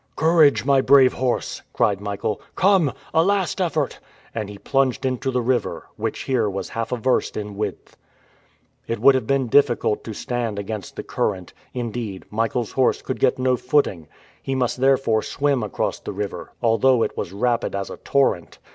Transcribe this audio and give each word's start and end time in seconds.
"Courage, 0.15 0.65
my 0.65 0.81
brave 0.81 1.13
horse!" 1.13 1.61
cried 1.73 2.01
Michael. 2.01 2.41
"Come! 2.55 2.91
A 3.13 3.23
last 3.23 3.61
effort!" 3.61 3.99
And 4.33 4.49
he 4.49 4.57
plunged 4.57 5.05
into 5.05 5.29
the 5.29 5.43
river, 5.43 5.89
which 5.95 6.21
here 6.21 6.49
was 6.49 6.69
half 6.69 6.91
a 6.91 6.97
verst 6.97 7.37
in 7.37 7.55
width. 7.55 7.95
It 8.87 8.97
would 8.97 9.13
have 9.13 9.27
been 9.27 9.45
difficult 9.45 10.03
to 10.05 10.13
stand 10.13 10.57
against 10.57 10.95
the 10.95 11.03
current 11.03 11.53
indeed, 11.75 12.25
Michael's 12.31 12.71
horse 12.71 13.03
could 13.03 13.19
get 13.19 13.37
no 13.37 13.55
footing. 13.57 14.07
He 14.41 14.55
must 14.55 14.77
therefore 14.77 15.21
swim 15.21 15.61
across 15.61 15.99
the 15.99 16.13
river, 16.13 16.51
although 16.63 17.03
it 17.03 17.15
was 17.15 17.31
rapid 17.31 17.75
as 17.75 17.91
a 17.91 17.97
torrent. 17.97 18.57